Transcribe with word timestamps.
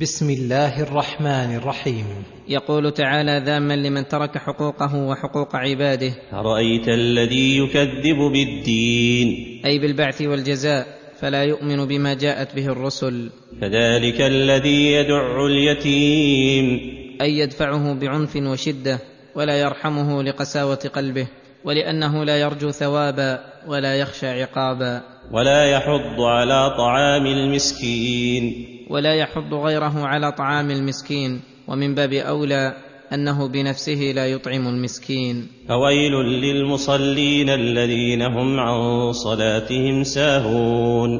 بسم 0.00 0.30
الله 0.30 0.82
الرحمن 0.82 1.56
الرحيم. 1.56 2.04
يقول 2.48 2.90
تعالى 2.90 3.42
ذاما 3.46 3.76
لمن 3.76 4.08
ترك 4.08 4.38
حقوقه 4.38 4.96
وحقوق 4.96 5.56
عباده. 5.56 6.12
أرأيت 6.32 6.88
الذي 6.88 7.58
يكذب 7.58 8.16
بالدين؟ 8.32 9.60
أي 9.64 9.78
بالبعث 9.78 10.22
والجزاء 10.22 10.86
فلا 11.20 11.44
يؤمن 11.44 11.84
بما 11.84 12.14
جاءت 12.14 12.56
به 12.56 12.66
الرسل. 12.66 13.30
فذلك 13.60 14.20
الذي 14.20 14.92
يدع 14.92 15.46
اليتيم. 15.46 16.80
أي 17.20 17.38
يدفعه 17.38 17.94
بعنف 17.94 18.36
وشدة 18.36 18.98
ولا 19.34 19.60
يرحمه 19.60 20.22
لقساوة 20.22 20.90
قلبه 20.94 21.26
ولأنه 21.64 22.24
لا 22.24 22.40
يرجو 22.40 22.70
ثوابا 22.70 23.38
ولا 23.66 23.94
يخشى 23.96 24.42
عقابا. 24.42 25.02
ولا 25.32 25.64
يحض 25.64 26.20
على 26.20 26.74
طعام 26.78 27.26
المسكين. 27.26 28.79
ولا 28.90 29.14
يحض 29.14 29.54
غيره 29.54 30.06
على 30.06 30.32
طعام 30.32 30.70
المسكين 30.70 31.40
ومن 31.68 31.94
باب 31.94 32.12
أولى 32.12 32.74
أنه 33.12 33.48
بنفسه 33.48 34.12
لا 34.14 34.26
يطعم 34.26 34.68
المسكين. 34.68 35.46
فويل 35.68 36.12
للمصلين 36.12 37.50
الذين 37.50 38.22
هم 38.22 38.60
عن 38.60 39.12
صلاتهم 39.12 40.02
ساهون. 40.02 41.10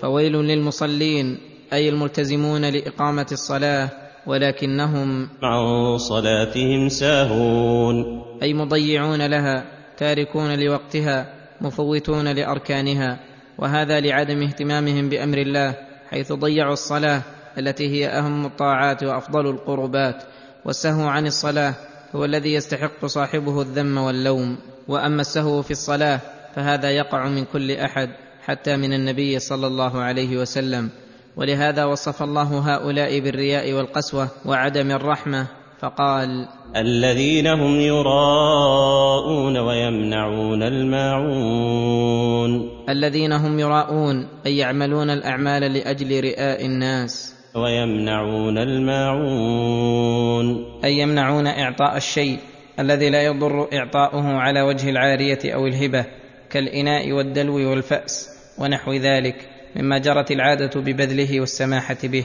فويل 0.00 0.32
للمصلين 0.32 1.38
أي 1.72 1.88
الملتزمون 1.88 2.64
لإقامة 2.64 3.26
الصلاة 3.32 3.90
ولكنهم 4.26 5.28
عن 5.42 5.98
صلاتهم 5.98 6.88
ساهون. 6.88 8.22
أي 8.42 8.54
مضيعون 8.54 9.26
لها 9.26 9.64
تاركون 9.98 10.58
لوقتها 10.60 11.34
مفوتون 11.60 12.28
لأركانها 12.28 13.20
وهذا 13.58 14.00
لعدم 14.00 14.42
اهتمامهم 14.42 15.08
بأمر 15.08 15.38
الله 15.38 15.87
حيث 16.10 16.32
ضيعوا 16.32 16.72
الصلاة 16.72 17.22
التي 17.58 17.88
هي 17.88 18.08
أهم 18.08 18.46
الطاعات 18.46 19.04
وأفضل 19.04 19.50
القربات 19.50 20.22
والسهو 20.64 21.08
عن 21.08 21.26
الصلاة 21.26 21.74
هو 22.14 22.24
الذي 22.24 22.54
يستحق 22.54 23.06
صاحبه 23.06 23.62
الذم 23.62 23.98
واللوم. 23.98 24.58
وأما 24.88 25.20
السهو 25.20 25.62
في 25.62 25.70
الصلاة 25.70 26.20
فهذا 26.54 26.90
يقع 26.90 27.28
من 27.28 27.44
كل 27.44 27.72
أحد 27.72 28.10
حتى 28.42 28.76
من 28.76 28.92
النبي 28.92 29.38
صلى 29.38 29.66
الله 29.66 30.00
عليه 30.00 30.36
وسلم. 30.36 30.90
ولهذا 31.36 31.84
وصف 31.84 32.22
الله 32.22 32.74
هؤلاء 32.74 33.20
بالرياء 33.20 33.72
والقسوة 33.72 34.28
وعدم 34.44 34.90
الرحمة. 34.90 35.46
فقال 35.80 36.48
الذين 36.76 37.46
هم 37.46 37.80
يراءون 37.80 39.56
ويمنعون 39.58 40.62
الماعون. 40.62 42.50
الذين 42.88 43.32
هم 43.32 43.58
يراءون 43.58 44.28
أي 44.46 44.56
يعملون 44.56 45.10
الأعمال 45.10 45.72
لأجل 45.72 46.20
رئاء 46.24 46.66
الناس. 46.66 47.34
ويمنعون 47.54 48.58
الماعون. 48.58 50.46
أي 50.84 50.98
يمنعون 50.98 51.46
إعطاء 51.46 51.96
الشيء 51.96 52.38
الذي 52.80 53.10
لا 53.10 53.22
يضر 53.22 53.68
إعطاؤه 53.72 54.32
على 54.32 54.62
وجه 54.62 54.90
العارية 54.90 55.54
أو 55.54 55.66
الهبة 55.66 56.06
كالإناء 56.50 57.12
والدلو 57.12 57.70
والفأس 57.70 58.28
ونحو 58.58 58.92
ذلك 58.92 59.48
مما 59.76 59.98
جرت 59.98 60.30
العادة 60.30 60.80
ببذله 60.80 61.40
والسماحة 61.40 61.98
به. 62.04 62.24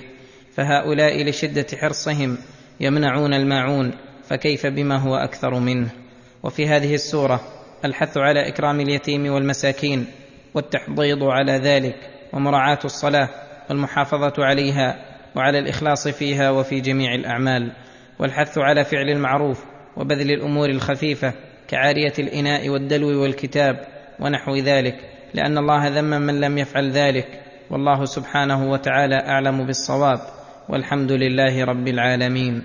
فهؤلاء 0.56 1.24
لشدة 1.24 1.66
حرصهم 1.78 2.38
يمنعون 2.84 3.34
الماعون 3.34 3.92
فكيف 4.24 4.68
بما 4.68 4.98
هو 4.98 5.16
أكثر 5.16 5.60
منه؟ 5.60 5.90
وفي 6.44 6.68
هذه 6.68 6.94
السورة 6.94 7.42
الحث 7.86 8.18
على 8.18 8.48
إكرام 8.48 8.80
اليتيم 8.80 9.34
والمساكين 9.34 10.06
والتحضيض 10.54 11.24
على 11.24 11.52
ذلك 11.52 11.96
ومراعاة 12.34 12.80
الصلاة 12.86 13.30
والمحافظة 13.70 14.34
عليها 14.46 14.96
وعلى 15.36 15.60
الإخلاص 15.60 16.08
فيها 16.08 16.52
وفي 16.52 16.82
جميع 16.82 17.16
الأعمال 17.16 17.72
والحث 18.20 18.58
على 18.58 18.84
فعل 18.84 19.10
المعروف 19.10 19.64
وبذل 19.98 20.32
الأمور 20.32 20.70
الخفيفة 20.70 21.34
كعارية 21.68 22.14
الإناء 22.20 22.70
والدلو 22.70 23.22
والكتاب 23.22 23.88
ونحو 24.20 24.56
ذلك 24.56 24.96
لأن 25.34 25.58
الله 25.58 25.88
ذم 25.88 26.22
من 26.22 26.40
لم 26.42 26.58
يفعل 26.58 26.92
ذلك 26.92 27.28
والله 27.70 28.06
سبحانه 28.06 28.72
وتعالى 28.72 29.16
أعلم 29.16 29.66
بالصواب 29.66 30.20
والحمد 30.70 31.12
لله 31.12 31.64
رب 31.64 31.88
العالمين. 31.88 32.64